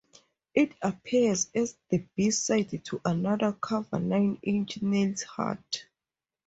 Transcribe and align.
It 0.55 0.71
appears 0.81 1.51
as 1.53 1.77
the 1.89 1.99
B-side 2.15 2.83
to 2.85 2.99
another 3.05 3.53
cover, 3.53 3.99
Nine 3.99 4.39
Inch 4.41 4.81
Nails' 4.81 5.21
"Hurt". 5.21 5.85